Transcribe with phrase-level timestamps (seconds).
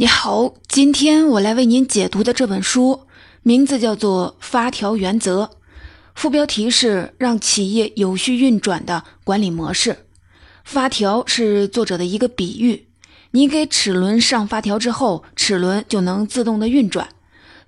[0.00, 3.02] 你好，今天我来为您解读的这本书
[3.42, 5.44] 名字叫做《发条原则》，
[6.14, 10.06] 副标题是“让企业有序运转的管理模式”。
[10.64, 12.86] 发条是作者的一个比喻，
[13.32, 17.10] 你给齿轮上发条之后，齿轮就能自动的运转。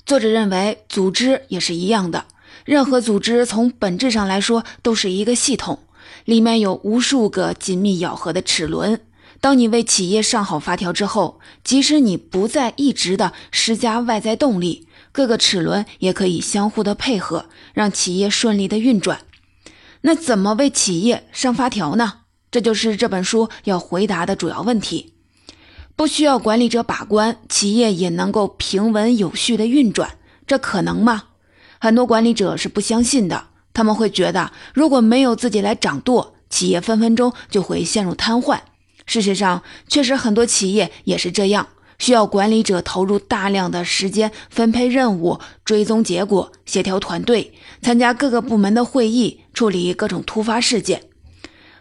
[0.07, 2.25] 作者认为，组织也是一样的，
[2.64, 5.80] 任何组织从本质上来说都是一个系统，
[6.25, 8.99] 里面有无数个紧密咬合的齿轮。
[9.43, 19.22] 当你为企业上好发条之后，即使你不再一直的施加外在动力，各个齿轮也可以相互的配合，让企业顺利的运转。
[20.03, 22.20] 那怎么为企业上发条呢？
[22.53, 25.14] 这就是这本书要回答的主要问题。
[25.96, 31.25] 不需要管理者把关，企业也能够平稳有序的运转，这可能吗？
[31.81, 38.61] 很多管理者是不相信的，他们会觉得如果没有自己来掌舵，企业分分钟就会陷入瘫痪。
[39.06, 51.03] 事实上，确实很多企业也是这样，需要管理者投入大量的时间分配任务、追踪结果、协调团队、参加各个部门的会议、处理各种突发事件。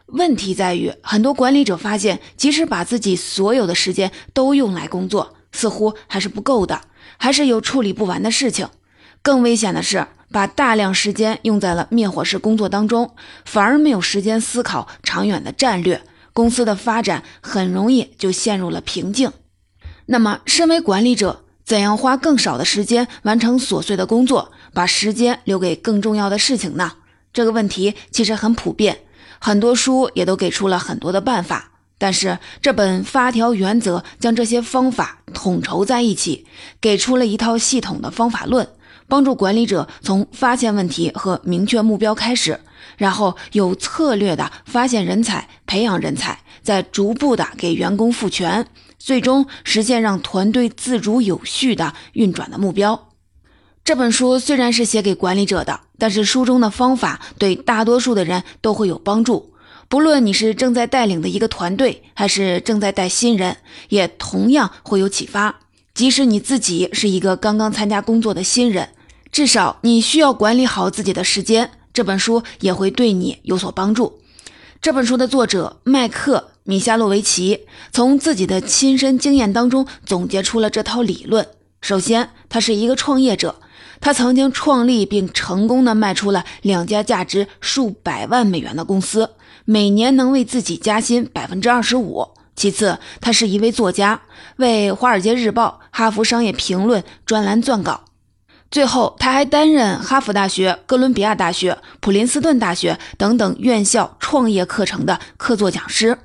[0.07, 6.81] 问题在于，很多管理者发现，即使把自己所有的时间都用来工作，似乎还是不够的，
[7.17, 8.67] 还是有处理不完的事情。
[9.21, 16.01] 更危险的是，把大量时间用在了灭火式工作当中，反而没有时间思考长远的战略。
[16.33, 19.31] 公司的发展很容易就陷入了瓶颈。
[20.05, 26.93] 那么，身为管理者，怎样花更少的时间完成琐碎的工作，把时间留给更重要的事情呢？
[27.33, 28.99] 这个问题其实很普遍，
[29.39, 31.71] 很多书也都给出了很多的办法。
[31.97, 36.47] 但是这本发条原则将这些方法统筹在一起，
[36.81, 38.67] 给出了一套系统的方法论，
[39.07, 42.59] 帮助管理者从发现问题和明确目标开始。
[43.01, 48.67] 然后有策略的发现人才、培养人才，再逐步的给员工赋权，
[48.99, 53.09] 最终实现让团队自主有序的运转的目标。
[53.83, 59.51] 这本书虽然是写给管理者的，但是书中的方法对大多数的人都会有帮助。
[59.89, 63.57] 不论你是正在带领的一个团队，还是正在带新人，
[63.89, 65.55] 也同样会有启发。
[65.95, 68.89] 即使你自己是一个刚刚参加工作的新人，
[69.31, 71.71] 至少你需要管理好自己的时间。
[71.93, 74.19] 这本书也会对你有所帮助。
[74.81, 81.47] 这本书的作者麦克米夏洛维奇从自己的亲身经验当中总结出了这套理论。
[81.81, 83.55] 首先，他是一个创业者，
[83.99, 89.31] 他曾经创立并成功的卖出了两家价值数百万美元的公司，
[89.65, 92.27] 每年能为自己加薪百分之二十五。
[92.55, 94.21] 其次，他是一位作家，
[94.57, 98.05] 为《华尔街日报》《哈佛商业评论》专栏撰稿。
[98.71, 106.17] 最后，他还担任哈佛大学、哥伦比亚大学、普林斯顿大学等等院校创业课程的客座讲师。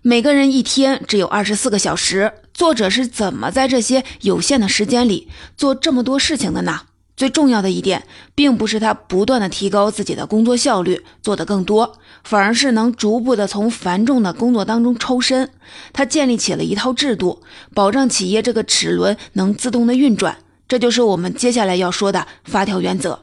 [0.00, 6.80] 每个人一天只有二十四个小时，作者是怎么在这些有限的时间里做这么多事情的呢？
[7.14, 15.50] 最重要的一点，并不是他不断的提高自己的工作效率，做得更多，反而是能逐步的从繁重的工作当中抽身。
[15.92, 17.42] 他建立起了一套制度，
[17.74, 20.38] 保障企业这个齿轮能自动的运转。
[20.68, 23.20] 这就是我们接下来要说的发条原则，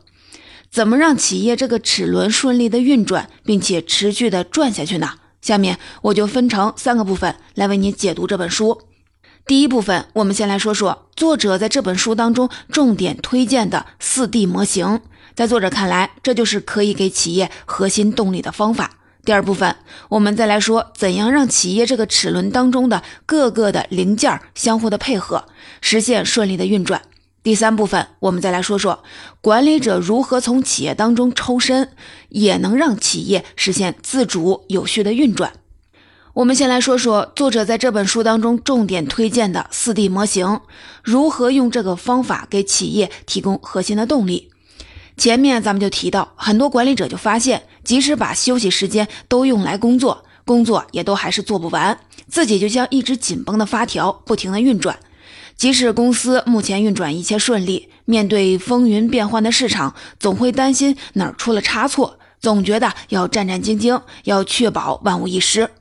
[0.72, 5.12] 怎么让企业这个齿轮顺利的运转，并且持续的转下去呢？
[5.42, 8.82] 下面我就分成三个部分来为你解读这本书。
[9.46, 15.02] 第一部分，我们先来说说作者在这本书当中重点推荐的四 D 模型，
[15.36, 18.90] 在作者看来，这就是可以给企业核心动力的方法。
[19.24, 19.76] 第二部分，
[20.10, 25.46] 我们再来说怎样让企业这个齿轮当中的各个的零件相互的配合，
[25.80, 27.04] 实现顺利的运转。
[27.46, 29.04] 第三部分，我们再来说说
[29.40, 31.92] 管理者如何从企业当中抽身，
[32.30, 35.54] 也能让企业实现自主有序的运转。
[36.34, 40.62] 我们先来说说作者在这本书当中重点推荐的四 D 模型，
[41.04, 44.50] 如何用这个方法给企业提供核心的动力。
[45.16, 54.98] 前面咱们就提到，很多管理者就发现，即使把休息时间都用来工作，工作也都还是做不完，自己就像一只紧绷的发条，不停的运转。
[55.58, 65.72] 即使公司目前运转一切顺利，面对风云变幻的市场，总会担心哪儿出了差错，总觉得要战战兢兢，要确保万无一失。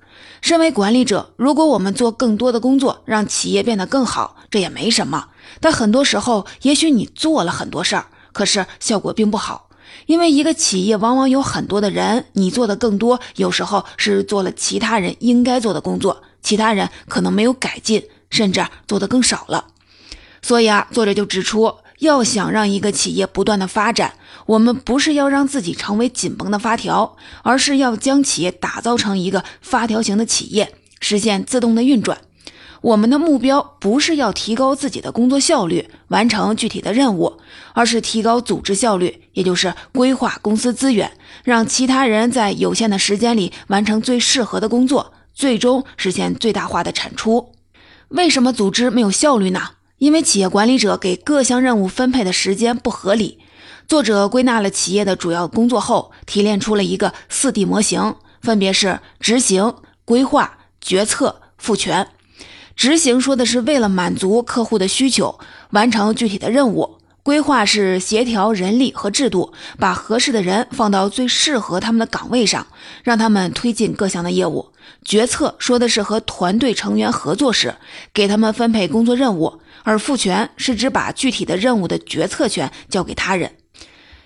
[0.41, 5.31] 身为管理者，如果我们做更多的工作，让企业变得更好，这也没什么。
[5.59, 9.69] 但很多时候，也许你做了很多事儿，可是效果并不好，
[10.07, 18.05] 因为一个企业往往有很多的人，你做的更多，有时候是做了其他人应该做的工作，其他人可能没有改进。
[18.31, 19.67] 甚至做得更少了，
[20.45, 24.13] 所以啊，作者就指出，要想让一个企业不断的发展，
[24.45, 32.19] 我们不是要让自己成为紧绷的发条，而是要将企业打造成一个发条型的企业，实现自动的运转。
[32.83, 37.39] 我们的目标不是要提高自己的工作效率，完成具体的任务，
[37.73, 41.11] 而是提高组织效率，也就是规划公司资源，
[41.43, 47.55] 让其他人在有限的时间里完成最适合的工作，最终实现最大化的产出。
[48.09, 49.71] 为什么组织没有效率呢？
[50.05, 53.39] 因为企业管理者给各项任务分配的时间不合理。
[53.89, 62.07] 作者归纳了企业的主要工作后，提炼出了一个四 D 模型，分别是执行、规划、决策、赋权。
[62.77, 65.41] 执行说的是为了满足客户的需求，
[65.71, 72.67] 完成具体的任务；规划是协调人力和制度，把合适的人放到最适合他们的岗位上，
[73.03, 74.71] 让他们推进各项的业务；
[75.03, 77.77] 决策说的是和团队成员合作时，
[78.13, 83.53] 给他们分配工作任务；而赋权是指把具体的任务的决策权交给他人。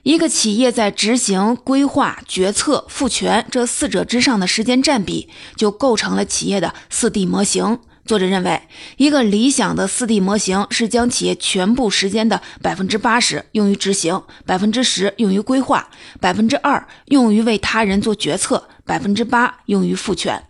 [0.05, 7.81] 一个企业在执行、规划、决策、赋权这四者之上的时间占比，就构成了企业的四 D 模型。
[8.06, 8.62] 作者认为，
[8.96, 20.43] 一个理想的四 D 模型是将企业全部时间的百分之八十用于执行，百分之十用于规划，百分之二用于为他人做决策，百分之八用于赋权。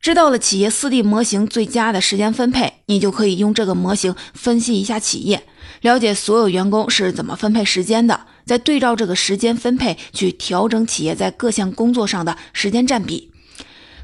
[0.00, 5.44] 知道了企业四 D 模型最佳的时间分配，你就可以用这个模型分析一下企业，
[5.80, 13.32] 了解所有员工是怎么分配时间的，再对照这个时间分配去调整企业在各项工作上的时间占比。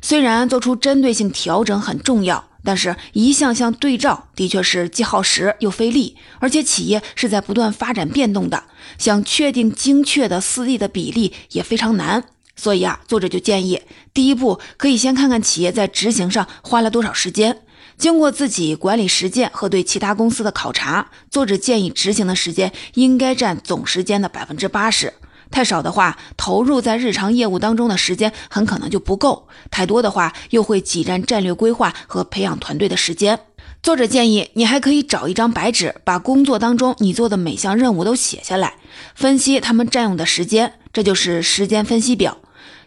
[0.00, 2.48] 虽然做出针对性调整很重要。
[2.64, 8.62] 但是，一项项对照的确是既耗时又费力，而且企业是在不断发展变动的，
[8.98, 12.22] 想确定精确的四 D 的比例也非常难。
[12.54, 13.80] 所以啊，作者就建议，
[14.12, 17.62] 第一步可以先看看企业在执行上花了多少时间。
[17.98, 25.12] 经过自己管理实践和对其他公司的考察，作者建议执行的时间应该占总时间的百分之八十。
[25.50, 33.38] 太少的话，投入在日常业务当中的时间很可能就不够；太多的话，又会挤占战略规划和培养团队的时间。
[33.82, 38.74] 作者建议你还可以找一张白纸，把工作当中你做的每项任务都写下来，
[39.16, 42.38] 分析他们占用的时间，这就是时间分析表。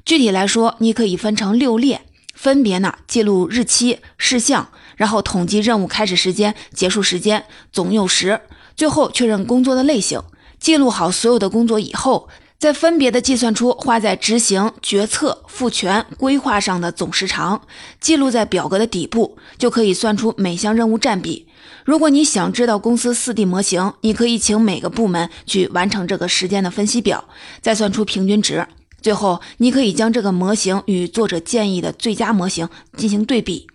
[0.05, 2.03] 具体来说，你可以分成六列，
[2.33, 7.43] 分别呢记录日期、事项，然后统计任务开始时间、结束时间、
[7.73, 8.39] 总用时，
[8.77, 10.21] 最后确认工作的类型。
[10.61, 12.29] 记录好所有的工作以后。
[12.65, 17.61] 再分别的计算出花在执行、决策、赋权、规划上的总时长，
[17.99, 21.45] 记录在表格的底部，就可以算出每项任务占比。
[21.83, 27.25] 如果你想知道公司四 D 模型，你可以请每个部门去完成这个时间的分析表，
[27.61, 28.65] 再算出平均值。
[28.99, 33.67] 最后，你可以将这个模型与作者建议的最佳模型进行对比。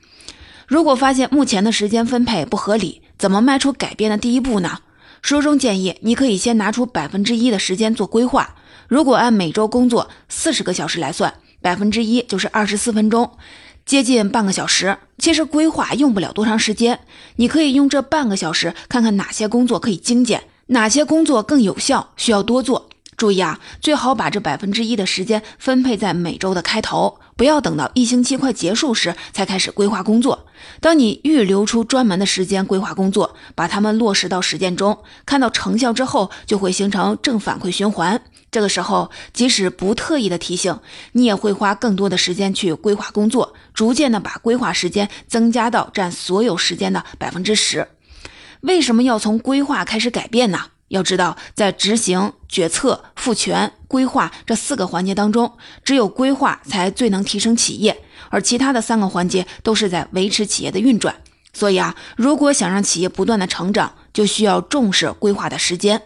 [0.67, 4.79] 如果发现目前的时间分配不合理，怎么迈出改变的第一步呢？
[5.23, 8.57] 书中建议你可以先拿出百分之一的时间做规划。
[8.91, 11.33] 如果按每周工作四十个小时来算，
[11.63, 13.31] 百分之一就是二十四分钟，
[13.87, 14.99] 接近半个小时。
[15.17, 16.99] 其实规划用不了多长时间，
[17.37, 22.89] 你可以用这半个小时看看哪些工作可以精简，哪些工作更有效，需要多做。
[23.17, 30.45] 注意啊，最好把这百分之一的时间分配在每周的开头，不要等到一星期快结束时才开始规划工作。
[30.79, 38.23] 当你预留出专门的时间规划工作，把它们落实到实践中，看到成效之后，就会形成正反馈循环。
[38.51, 40.81] 这个时候，即使不特意的提醒，
[41.13, 47.89] 你也会花更多的时间去规划工作，逐渐的把规划时间增加到占所有时间的百分之十。
[48.61, 50.67] 为什么要从规划开始改变呢？
[50.91, 55.53] 要知道，在执行、决策、赋权、规划这四个环节当中，
[55.85, 57.97] 只有规划才最能提升企业，
[58.29, 61.15] 而其他的三个环节都是在维持企业的运转。
[61.53, 66.03] 所以啊，如果想让企业不断的成长，就需要重视规划的时间。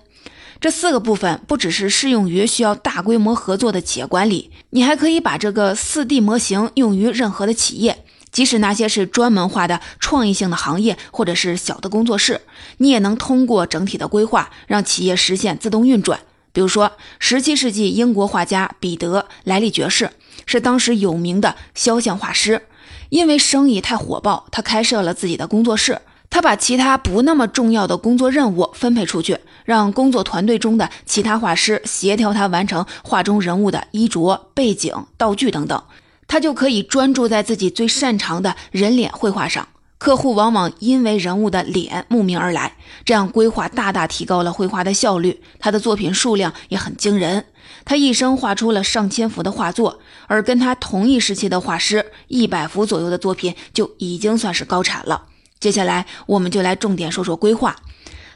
[0.61, 8.04] 这四个部分不只是适用于需要大规模合作的企业管理，你还可以把这个四 D 模型用于任何的企业。
[8.35, 12.41] 即使那些是专门化的创意性的行业，或者是小的工作室，
[12.79, 16.19] 你也能通过整体的规划，让企业实现自动运转。
[16.53, 20.11] 比如说，十七世纪英国画家彼得·莱利爵士
[20.47, 22.63] 是当时有名的肖像画师，
[23.09, 26.01] 因为生意太火爆，他开设了自己的工作室。
[26.31, 35.81] 他把其他不那么重要的工作任务分配出去，让工作团队中的其他画师协调他完成画中人物的衣着、背景、道具等等。
[36.27, 39.69] 他就可以专注在自己最擅长的人脸绘画上。
[39.97, 42.77] 客户往往因为人物的脸慕名而来，
[43.07, 45.41] 这样规划大大提高了绘画的效率。
[45.59, 47.47] 他的作品数量也很惊人，
[47.87, 55.27] 他一生画出了上千幅的画作，而跟他同一时期的画师一百幅左右的作品就已经算是高产了。
[55.59, 57.75] 接下来，我们就来重点说说规划，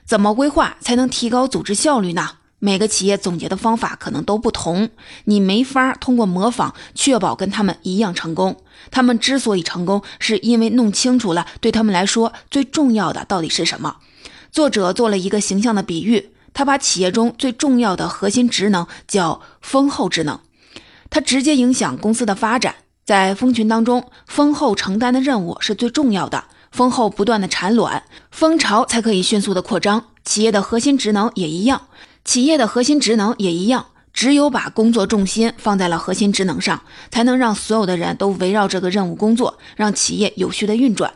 [0.07, 2.38] 怎么规划才能提高组织效率呢？
[2.61, 4.91] 每个企业总结的方法可能都不同，
[5.25, 8.57] 你没法通过模仿确保跟他们一样成功。
[8.91, 13.97] 他们之所以成功，是因为弄清楚了对他们来说最重要的到底是什么。
[14.51, 20.41] 作者做了一个形象的比喻，他把企业中最重要的核心职能叫丰厚职能，
[21.11, 22.75] 它直接影响公司的发展。
[23.05, 26.45] 在蜂群当中，蜂后承担的任务是最重要的。
[26.71, 30.05] 蜂后不断的产卵，蜂巢才可以迅速的扩张。
[30.25, 31.89] 企业的核心职能也一样，
[32.25, 33.87] 企业的核心职能也一样。
[34.13, 41.15] 只有把工作重心放在了核心职能上，才能让所有的人都围绕这个任务工作，让企业有序的运转。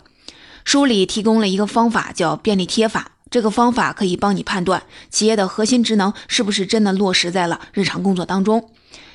[0.65, 3.13] 书里提供了一个方法，叫便利贴法。
[3.29, 8.71] 这个方法可以帮你判断企业的核心职能是不是真的落实在了日常工作当中。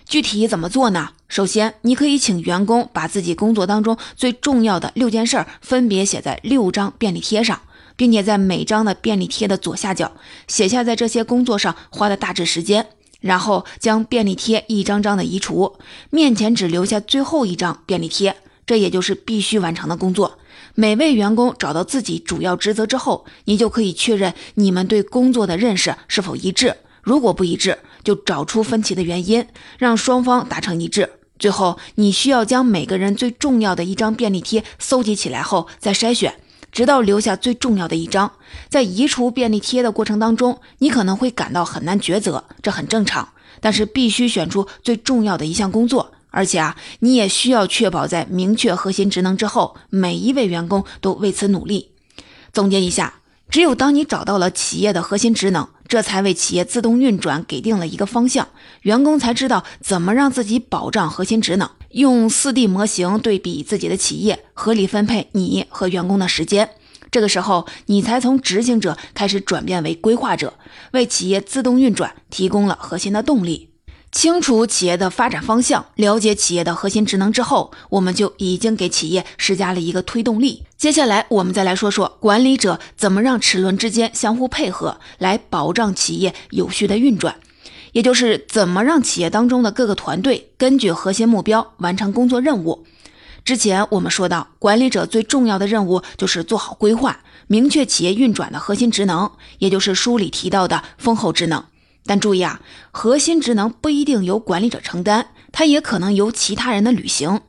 [0.05, 1.11] 具体怎么做呢？
[1.29, 7.61] 首先，你可以请员工把自己工作当中最重要的六件事分别写在六张便利贴上，
[7.97, 10.13] 并且在每张的便利贴的左下角
[10.47, 12.87] 写下在这些工作上花的大致时间，
[13.19, 15.73] 然后将便利贴一张张的移除，
[16.09, 20.37] 面前只留下最后一张便利贴，这也就是必须完成的工作。
[20.75, 26.77] 每位员工找到自己主要职责之后，你就可以确认你们对工作的认识是否一致。
[27.01, 29.47] 如果不一致，就找出分歧的原因，
[29.79, 31.09] 让双方达成一致。
[31.39, 36.35] 最后，你需要将每个人最重要的一张便利贴搜集起来后再筛选，
[36.77, 38.31] 直到留下最重要的一张。
[38.69, 43.29] 在移除便利贴的过程当中，你可能会感到很难抉择，这很正常。
[43.59, 51.89] 但是必须选出最重要的一项工作，而且啊，你也需要确保在明确核心职能之后，每一位员工都为此努力。
[52.53, 53.15] 总结一下。
[53.49, 58.49] 只有当你找到了企业的核心职能，这才为企业自动运转给定了一个方向，
[58.81, 61.67] 员工才知道怎么让自己保障核心职能。
[61.91, 66.69] 用四 D 模型对比自己的企业，合理分配你和员工的时间。
[67.09, 70.55] 这个时候，你才从执行者开始转变为规划者，
[70.91, 73.69] 为企业自动运转提供了核心的动力。
[74.11, 80.63] 清楚企业的发展方向，了解企业的核心职能之后，我们就已经给企业施加了一个推动力。
[80.77, 87.35] 接下来，我们再来说说管理者怎么让齿轮之间相互配合，来保障企业有序的运转，
[87.97, 92.85] 也就是怎么让企业当中的各个团队根据核心目标完成工作任务。
[93.43, 101.65] 之前我们说到，管理者最重要的任务就是做好规划，明确企业运转的核心职能，也就是书里提到的丰厚职能。
[102.05, 102.61] 但注意啊，
[102.91, 107.41] 核心职能不一定由管理者承担，它也可能由其他人的履行。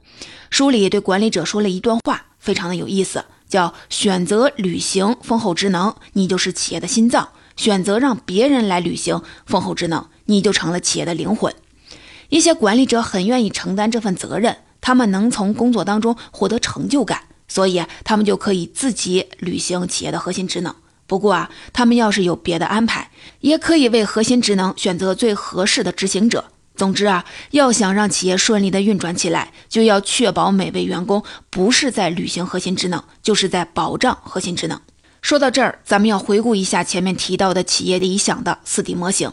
[0.49, 7.26] 书里对管理者说了一段话，非常的有意思，叫选择履行丰厚职能，你就是企业的心脏；
[7.59, 11.55] 选择让别人来履行丰厚职能，你就成了企业的灵魂。
[12.31, 20.75] 一些管理者很愿意承担这份责任，他们能从工作当中获得成就感，所以他们就可以自己履行企业的核心职能。
[21.07, 23.11] 不过啊，他们要是有别的安排，
[23.41, 26.45] 也可以为核心职能选择最合适的执行者。
[26.77, 34.81] 总之啊，要想让企业顺利的运转起来，就要确保每位员工不是在履行核心职能，就是在保障核心职能。
[35.21, 39.33] 说到这儿，咱们要回顾一下前面提到的企业理想的四 D 模型：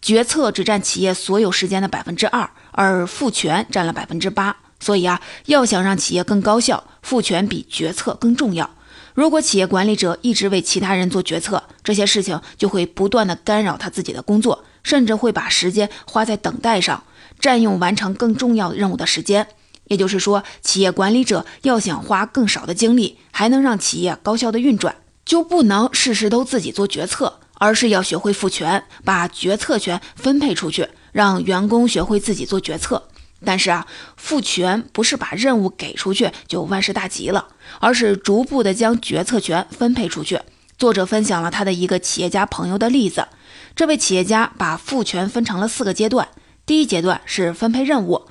[0.00, 4.56] 决策只占企业所有时间的百分之二，而赋权占了百分之八。
[4.78, 8.70] 所以啊，要想让企业更高效，赋权比决策更重要。
[9.14, 17.02] 如果企业管理者一直为其他人做决策，这些事情就会不断的干扰他自己的工作，甚至会把时间花在等待上，
[17.40, 19.48] 占用完成更重要任务的时间。
[19.88, 24.94] 也就是说，企业管理者要想花更少的精力，还能让企业高效的运转，
[25.26, 33.08] 就不能事事都自己做决策，而是要学会赋权，把决策权分配出去，让员工学会自己做决策。
[33.44, 37.48] 但是啊，赋权不是把任务给出去就万事大吉了，
[37.80, 40.40] 而是逐步的将决策权分配出去。
[40.78, 43.26] 作者分享了他的一个企业家朋友的例子，
[43.74, 46.28] 这位企业家把赋权分成了四个阶段。
[46.64, 48.22] 第一阶段是分配任务，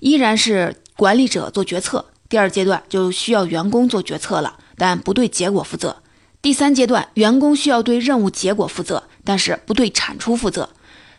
[0.00, 5.96] 依然是管理者做决策；第二阶段就需要员工做决策了，但不对结果负责；
[6.44, 10.68] 第三阶段员工需要对任务结果负责，但是不对产出负责，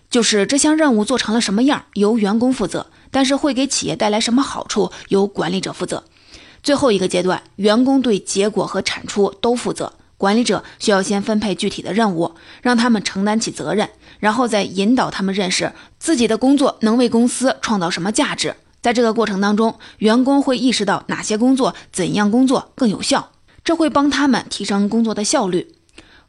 [0.08, 2.86] 就是这项任务做成了什么样，由员工负责。
[3.10, 6.04] 但是会给企业带来什么好处，由管理者负责。
[6.62, 13.90] 最后一个阶段，员工对结果和产出都负责，管理者需要先分配具体的任务，让他们承担起责任，
[14.20, 18.56] 然后再引导他们认识自己的工作能为公司创造什么价值。
[18.80, 23.32] 在这个过程当中，员工会意识到哪些工作、怎样工作更有效，
[23.66, 25.76] 这会帮他们提升工作的效率。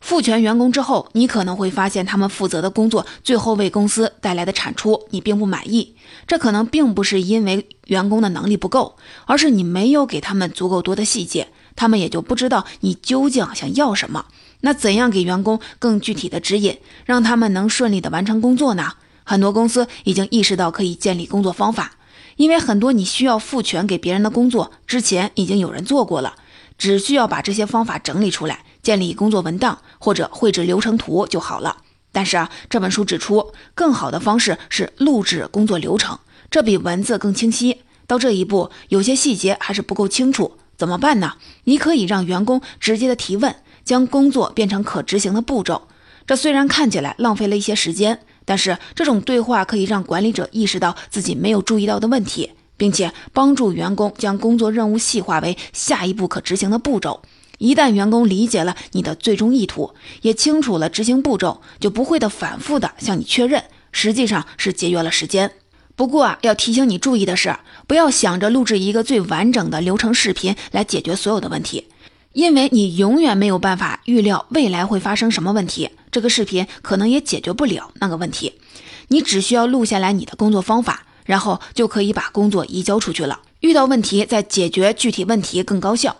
[0.00, 5.95] 赋权员工之后，你可能会发现他们负责的工作最后为公司带来的产出你并不满意。
[6.26, 14.26] 这可能并不是因为员工的能力不够，而是你没有给他们足够多的细节，他们也就不知道你究竟想要什么。
[14.61, 18.95] 那怎样给员工更具体的指引，让他们能顺利的完成工作呢？
[19.25, 21.93] 很多公司已经意识到可以建立工作方法，
[22.37, 26.35] 因为很多你需要赋权给别人的工作，之前已经有人做过了，
[26.78, 31.78] 只需要把这些方法整理出来，建立工作文档或者绘制流程图就好了。
[32.12, 36.18] 但是啊，这本书指出，更好的方式是录制工作流程，
[36.50, 37.83] 这比文字更清晰。
[38.06, 41.35] 到这一步，有些细节还是不够清楚，怎么办呢？
[41.64, 43.54] 你可以让员工直接的提问，
[43.85, 45.88] 将工作变成可执行的步骤。
[46.26, 57.23] 这虽然看起来浪费了一些时间，但是这种对话可以让管理者意识到自己没有注意到的问题，并且帮助员工将工作任务细化为下一步可执行的步骤。
[57.59, 65.50] 一旦员工理解了你的最终意图，也清楚了执行步骤，就不会的反复的向你确认，实际上是节约了时间。
[65.95, 67.56] 不过啊，要提醒你注意的是，
[67.87, 71.88] 不要想着录制一个最完整的流程视频来解决所有的问题，
[72.35, 78.52] 因为你永远没有办法预料未来会发生什么问题，这个视频可能也解决不了那个问题。
[79.09, 83.40] 你只需要录下来你的工作方法，然后就可以把工作移交出去了。
[83.61, 86.16] 遇到问题再解决具体问题更高效。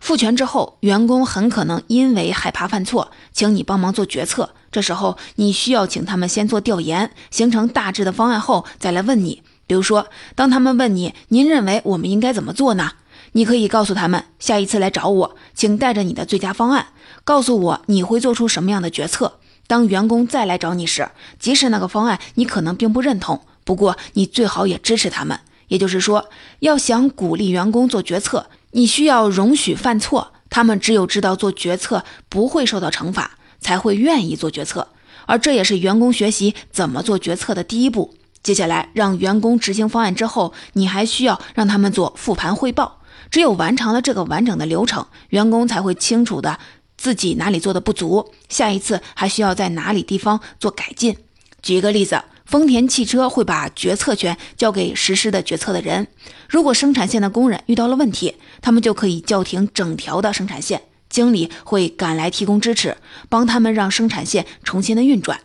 [0.00, 4.50] 赋权之后，员工很可能因为害怕犯错，请你帮忙做决策。
[4.70, 9.42] 这时候，你需要请他们先做调研，形成大致的方案后再来问你。
[9.66, 12.92] 比如说，当他们问你“您认为我们应该怎么做呢？”
[13.32, 16.86] 你可以告诉他们：“下一次来找我，请带着你的最佳方案，
[17.24, 21.10] 告诉我你会做出什么样的决策。”当员工再来找你时，
[21.40, 25.38] 即使那个方案你可能并不认同，不过你最好也支持他们。
[25.68, 26.30] 也就是说，
[26.60, 28.46] 要想鼓励员工做决策。
[28.70, 34.86] 你需要容许犯错，他们只有知道做决策不会受到惩罚，才会愿意做决策，
[35.26, 38.14] 而这也是员工学习怎么做决策的第一步。
[38.44, 43.00] 接下来，让员工执行方案之后，你还需要让他们做复盘汇报。
[43.32, 46.60] 只有完成了这个完整的流程，员工才会清楚的
[46.96, 51.16] 自己哪里做的不足，下一次还需要在哪里地方做改进。
[51.60, 52.22] 举一个例子。
[52.46, 56.06] 丰田汽车会把决策权交给实施的决策的人。
[56.48, 62.96] 如果生产线的工人遇到了问题，他们就可以叫停整条的生产线，经理会赶来提供支持，
[63.28, 65.40] 帮他们让生产线重新的运转。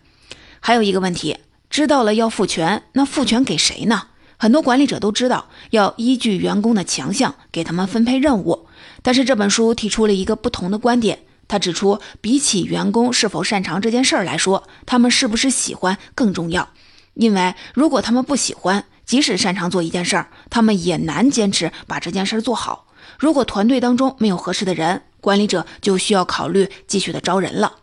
[0.59, 1.37] 还有一个问题，
[1.71, 4.03] 知道了要赋权，那赋权给谁呢？
[4.37, 8.67] 很多管理者都知道要依据员工的强项给他们分配任务，
[9.01, 11.19] 但是这本书提出了一个不同的观点。
[11.47, 16.69] 他指出，比起员工是否擅长这件事儿来说，他们是不是喜欢更重要。
[17.13, 22.87] 因为如果他们不喜欢，即使擅长做一件事儿，他们也难坚持把这件事儿做好。
[23.19, 27.73] 如果团队当中没有合适的人，管理者就需要考虑继续的招人了。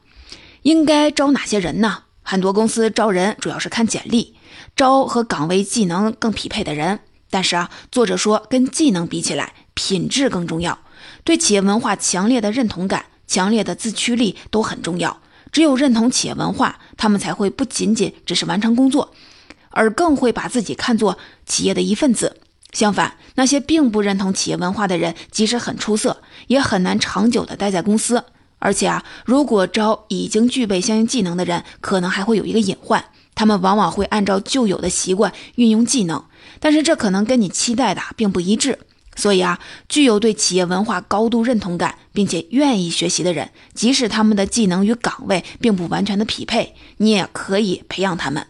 [0.63, 2.05] 应该招哪些人呢？
[2.23, 4.35] 很多公司招人主要是看简历，
[4.75, 7.01] 招和岗位技能更匹配的人。
[7.31, 10.79] 但是啊，作者说跟技能比起来，品质更重要。
[11.25, 15.21] 对企业文化强烈的认同感、强烈的自驱力都很重要。
[15.51, 19.13] 只有认同企业文化，他们才会不仅仅只是完成工作，
[19.71, 22.37] 而更会把自己看作企业的一份子。
[22.73, 28.25] 相反，那些并不认同企业文化的人，即使很出色，也很难长久的待在公司。
[28.59, 36.23] 而且啊，如果招已经具备相应技能的人，可能还会有一个隐患，他们往往会按照旧有的习惯运用技能，
[36.61, 38.79] 但是这可能跟你期待的并不一致。
[39.19, 48.47] 所以啊，具有对企业文化高度认同感，并且愿意学习的人，即使他们的技能与岗位并不完全的匹配，你也可以培养他们。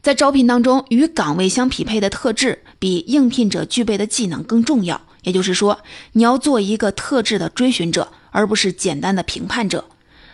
[0.00, 5.02] 在招聘当中，与岗位相匹配的特质比应聘者具备的技能更重要。
[5.22, 5.80] 也就是说，
[6.12, 9.84] 你要做一个特质的追寻者，而不是简单的评判者。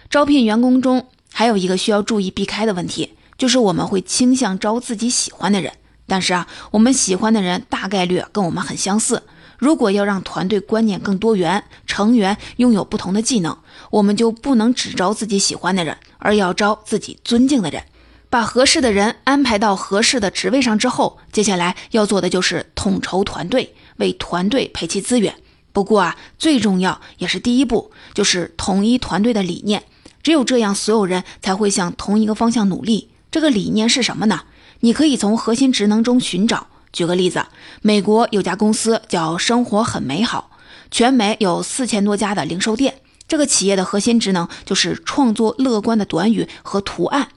[0.08, 5.72] 招聘员工中还有一个需要注意避开的问题，就是我们会倾向招自己喜欢的人，
[6.06, 9.22] 但是啊，我们喜欢的人大概率跟我们很相似。
[9.62, 13.56] 如果要让团队观念更多元，成员拥有不同的技能，
[13.92, 17.84] 我们就不能只招自己喜欢的人，而要招自己尊敬的人。
[18.28, 25.32] 把合适的人安排到合适的职位上之后，接下来要做的就是统筹团队，为团队配齐资源。
[25.72, 29.84] 不过啊，最重要也是第一步，就是统一团队的理念。
[30.24, 33.10] 只有这样，所有人才会向同一个方向努力。
[33.30, 34.40] 这个理念是什么呢？
[34.80, 36.66] 你可以从核心职能中寻找。
[36.92, 37.46] 举个例子，
[37.80, 40.50] 美国有家公司叫“生活很美好”，
[40.90, 43.00] 全美有四千多家的零售店。
[43.26, 47.28] 这个企业的核心职能就是创作乐观的短语和图案。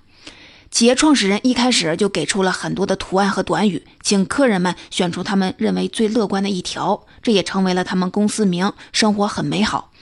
[0.70, 9.94] 企业创始人一开始就给出了很多的图案和短语，请客人们选出他们认为最乐观的一条，这也成为了他们公司名“生活很美好”。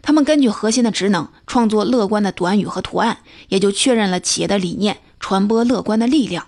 [0.00, 6.46] 他们根据核心的职能创作乐观的短语和图案，也就确认了企业的理念：传播乐观的力量。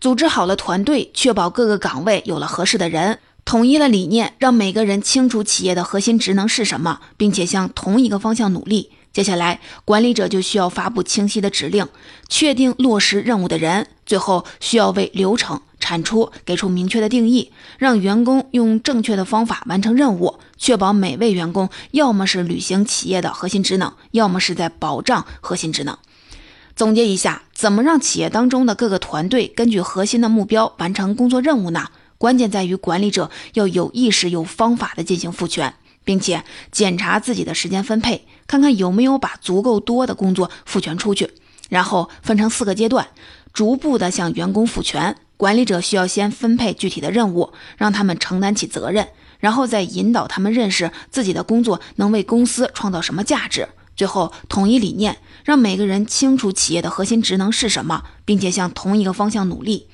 [0.00, 8.92] 组织好了团队，确保各个岗位有了合适的人，统一了理念，让每个人清楚企业的核心职能是什么，并且向同一个方向努力。
[9.12, 11.86] 接下来，管理者就需要发布清晰的指令，
[12.30, 13.88] 确定落实任务的人。
[14.06, 25.98] 最后，需要为流程、产出给出明确的定义，让员工用正确的方法完成任务，确保每位员工要么是履行企业的核心职能，要么是在保障核心职能。
[26.80, 31.88] 总结一下，怎么让企业当中的各个团队根据核心的目标完成工作任务呢？
[32.16, 41.30] 关键在于管理者要有意识、有方法的进行赋权，并且检查自己的时间分配，看看有没有把足够多的工作赋权出去。
[41.68, 43.08] 然后分成四个阶段，
[43.52, 45.14] 逐步的向员工赋权。
[45.36, 49.06] 管理者需要先分配具体的任务，让他们承担起责任，
[49.38, 53.68] 然后再引导他们认识自己的工作能为公司创造什么价值。
[54.00, 59.88] 最后统一理念，让每个人清楚企业的核心职能是什么，并且向同一个方向努力。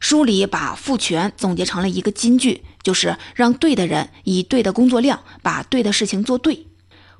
[0.00, 6.66] 书里把赋权总结成了一个金句，就是让对的人以对的工作量把对的事情做对。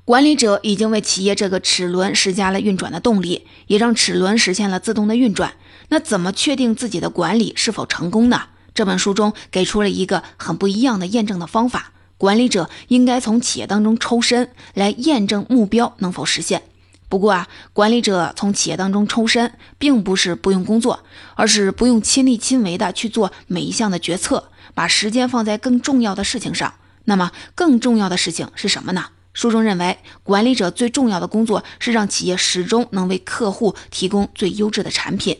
[0.03, 5.53] 管理者已经为企业这个齿轮施加了运转的动力，也让齿轮实现了自动的运转。
[5.87, 8.47] 那怎么确定自己的管理是否成功呢？
[8.73, 16.63] 这本书中给出了一个很不一样的验证的方法：管理者应该从企业当中抽身来验证目标能否实现。
[17.09, 21.03] 不过啊，管理者从企业当中抽身，并不是不用工作，
[21.35, 26.73] 而是不用亲力亲为的去做每一项的决策，把时间放在更重要的事情上。
[27.05, 29.05] 那么，更重要的事情是什么呢？
[29.31, 35.37] 书中认为，管理者最重要的工作是让企业始终能为客户提供最优质的产品。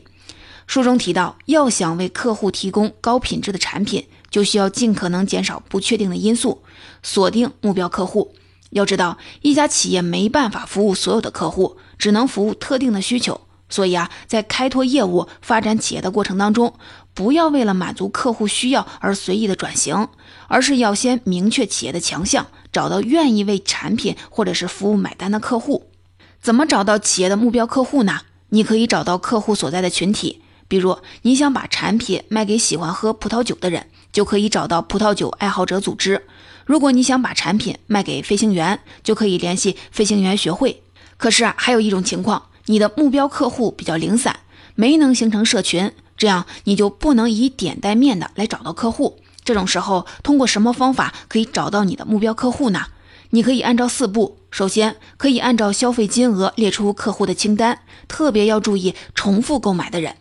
[0.67, 6.63] 书中提到，要想为客户提供高品质的产品，就需要尽可能减少不确定的因素，
[7.03, 8.33] 锁定目标客户。
[8.71, 13.41] 要知道，一家企业没办法服务所有的客户，只能服务特定的需求。
[13.69, 16.73] 所以啊，在开拓业务、发展企业的过程当中，
[17.13, 20.07] 不要为了满足客户需要而随意的转型，
[20.47, 25.91] 而是要先明确企业的强项，找到愿意为产品或者是服务买单的客户。
[26.41, 28.21] 怎么找到企业的目标客户呢？
[28.49, 36.23] 你可以找到客户所在的群体，比如你想把产品卖给喜欢喝葡萄酒的人，就可以找到葡萄酒爱好者组织。
[36.65, 40.81] 如果你想把产品卖给飞行员，就可以联系飞行员学会。
[41.15, 44.41] 可是啊，还有一种情况，你的目标客户比较零散，
[44.75, 49.19] 没能形成社群，这样你就不能以点带面的来找到客户。
[49.45, 52.87] 这种时候，通过什么方法可以找到你的目标客户呢？
[53.29, 60.15] 你可以按照四步：首先，可以按照消费金额列出客户的清单，特别要注意重复购买的人，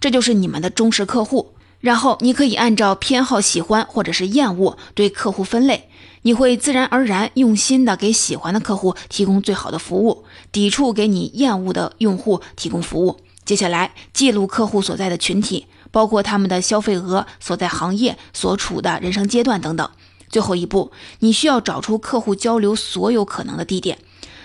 [0.00, 1.52] 这就是你们的忠实客户。
[1.80, 5.88] 然后，你可以按照偏好、喜欢或者是厌恶对客户分类。
[6.22, 13.20] 你会自然而然用心的给喜欢的客户提供最好的服务，抵触给你厌恶的用户提供服务。
[13.46, 19.90] 接下来记录客户所在的群体，包括他们的消费额、所在行业、所处的人生阶段等等。
[20.28, 23.98] 最后一步，你需要找出客户交流所有可能的地点。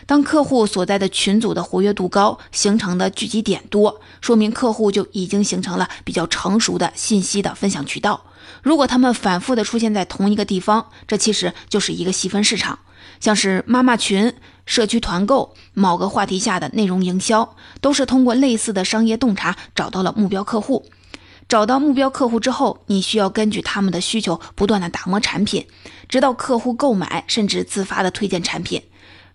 [0.08, 8.24] 当客户所在的群组的活跃度高，形成的聚集点多，说明客户就已经形成了比较成熟的信息的分享渠道。
[8.62, 12.78] 如果他们反复的出现在同一个地方，这其实就是一个细分市场。
[13.20, 14.34] 像是妈妈群、
[14.66, 20.86] 社区团购、某个话题下的内容营销，都是通过类似的商业洞察找到了目标客户。
[21.48, 25.66] 找到目标客户之后，你需要根据他们的需求不断的打磨产品，
[26.10, 28.82] 直到客户购买，甚至自发的推荐产品。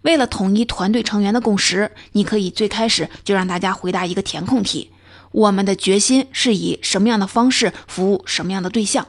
[0.02, 4.90] 为了统一团队成员的共识，你可以最开始就让大家回答一个填空题：
[5.30, 9.06] 我们的决心是以什么样的方式服务什么样的对象？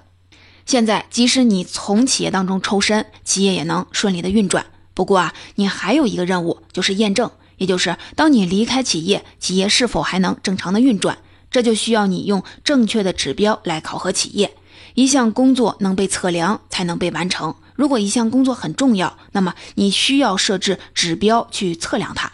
[0.66, 4.66] 现在，即使你从企业当中抽身，企业也能顺利的运转。
[4.94, 11.18] 不过啊，你还有一个任务，就是验证，也就是当你离开企业，企业是否还能正常的运转？
[11.50, 14.54] 这就需要你用正确的指标来考核企业。
[14.94, 17.56] 一项工作能被测量，才能被完成。
[17.82, 22.32] 如果一项工作很重要，那么你需要设置指标去测量它。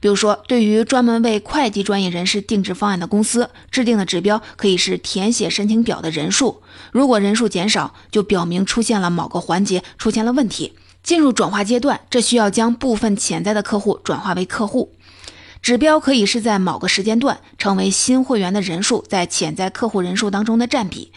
[0.00, 6.60] 比如说，对于专门为会计专业人士定制方案的公司，制定的指标可以是填写申请表的人数。
[6.90, 10.72] 如果人数减少，就表明出现了某个环节出现了问题。
[11.04, 14.92] 进入转化阶段，这需要将部分潜在的客户转化为客户。
[15.62, 21.12] 指标可以是在某个时间段成为新会员的人数在潜在客户人数当中的占比。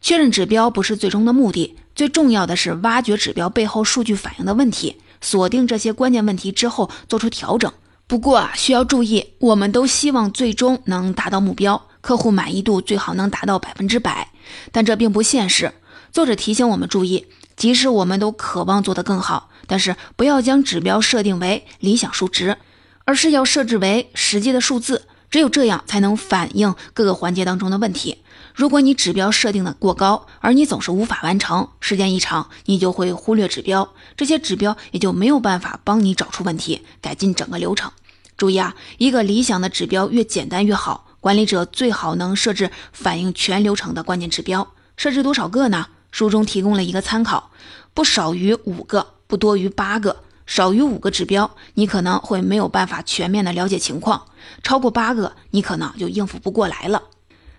[0.00, 1.74] 确认指标不是最终的目的。
[1.96, 7.72] 最重要的是挖掘指标背后数据反映的问题，锁定这些关键问题之后做出调整。
[8.06, 14.30] 不过啊，需要注意，我们都希望最终能达到目标，客户满意度最好能达到百分之百，
[14.70, 15.72] 但这并不现实。
[16.12, 22.58] 作者提醒我们注意，即使我们都渴望做得更好，但是不要将指标设定为理想数值，
[23.06, 25.06] 而是要设置为实际的数字。
[25.28, 28.18] 只有这样才能反映各个环节当中的问题，
[28.56, 37.92] 如果你指标设定的过高，而你总是无法完成，时间一长，你就会忽略指标，这些指标也就没有办法帮你找出问题，改进整个流程。
[38.38, 44.66] 注意啊，一个理想的指标越简单越好，管理者最好能设置反映全流程的关键指标。
[44.96, 45.88] 设置多少个呢？
[46.10, 47.50] 书中提供了一个参考，
[47.92, 50.24] 不少于五个，不多于八个。
[50.46, 54.26] 少于五个指标，你可能会没有办法全面的了解情况；
[54.62, 57.02] 超过八个，你可能就应付不过来了。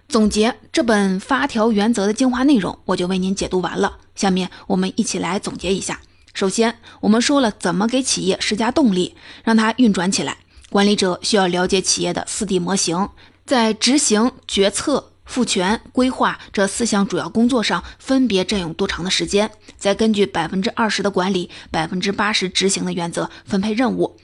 [0.07, 3.97] 总结这本发条原则的精华内容，我就为您解读完了。
[4.15, 5.99] 下面我们一起来总结一下。
[6.33, 10.37] 首先，我们说了怎么给企业施加动力，让它运转起来。
[10.69, 13.09] 管理者需要了解企业的四 D 模型，
[13.45, 15.11] 在执行、决策。
[15.27, 19.51] 赋权、规划这四项主要工作上分别占用多长的时间？
[19.77, 24.15] 再根据百分之二十的管理、百分之八十执行的原则分配任务。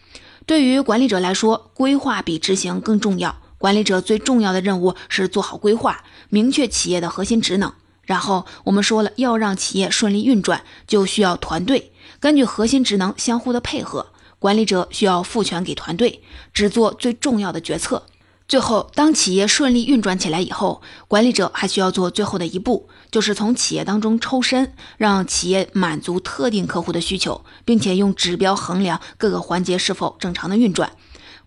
[0.46, 3.36] 对于管理者来说，规划比执行更重要。
[3.64, 7.72] 管理者最重要的任务是做好规划，明确企业的核心职能。
[8.02, 14.08] 然后我们说了，要让企业顺利运转，就需要团队根据核心职能相互的配合。
[14.38, 16.22] 管理者需要赋权给团队，
[16.54, 18.06] 只做最重要的决策。
[18.50, 30.92] 最后，当企业顺利运转起来以后，管理者还需要做最后的一步，就是从企业当中抽身，让企业满足特定客户的需求，并且用指标衡量各个环节是否正常的运转。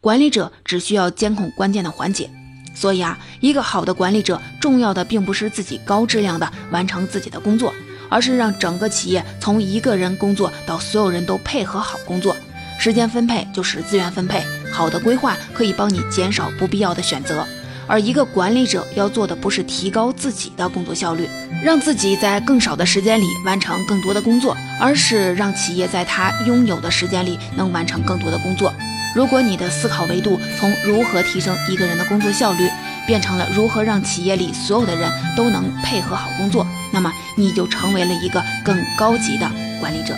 [0.06, 2.30] 管理者只需要监控关键的环节。
[2.76, 7.74] 所以啊，一个好的管理者，重要的并不是自己高质量的完成自己的工作，
[8.08, 12.36] 而是让整个企业从一个人工作到所有人都配合好工作。
[12.78, 17.44] 时间分配就是资源分配，好的规划可以帮你减少不必要的选择。
[17.88, 21.28] 而一个管理者要做的不是提高自己的工作效率，
[21.64, 28.72] 让自己在更少的时间里完成更多的工作，而是让企业在他拥有的时间里能完成更多的工作。
[29.16, 32.68] 如果你的思考维度从如何提升一个人的工作效率，
[33.06, 39.50] 变成了如何让企业里所有的人都能配合好工作，那么你就成为了一个更高级的
[39.80, 40.14] 管理者。